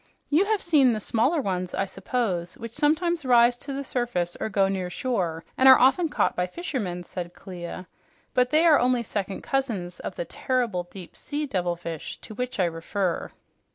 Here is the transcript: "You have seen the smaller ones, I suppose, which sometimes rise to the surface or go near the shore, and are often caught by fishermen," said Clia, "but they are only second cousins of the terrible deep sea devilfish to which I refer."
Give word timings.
"You 0.31 0.45
have 0.45 0.63
seen 0.63 0.93
the 0.93 0.99
smaller 0.99 1.43
ones, 1.43 1.75
I 1.75 1.85
suppose, 1.85 2.57
which 2.57 2.73
sometimes 2.73 3.23
rise 3.23 3.55
to 3.57 3.71
the 3.71 3.83
surface 3.83 4.35
or 4.39 4.49
go 4.49 4.67
near 4.67 4.87
the 4.87 4.89
shore, 4.89 5.45
and 5.55 5.69
are 5.69 5.77
often 5.77 6.09
caught 6.09 6.35
by 6.35 6.47
fishermen," 6.47 7.03
said 7.03 7.35
Clia, 7.35 7.85
"but 8.33 8.49
they 8.49 8.65
are 8.65 8.79
only 8.79 9.03
second 9.03 9.43
cousins 9.43 9.99
of 9.99 10.15
the 10.15 10.25
terrible 10.25 10.87
deep 10.89 11.15
sea 11.15 11.45
devilfish 11.45 12.17
to 12.21 12.33
which 12.33 12.59
I 12.59 12.65
refer." 12.65 13.29